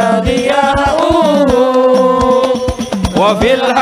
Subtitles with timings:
[0.00, 1.50] أودياؤه
[3.16, 3.79] وفي الحق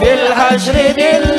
[0.00, 1.33] بالحشر الحشر